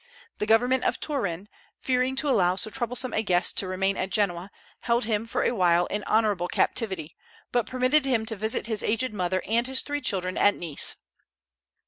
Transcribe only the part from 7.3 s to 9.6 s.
but permitted him to visit his aged mother